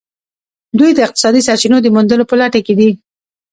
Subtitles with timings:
[0.79, 2.89] دوی د اقتصادي سرچینو د موندلو په لټه کې دي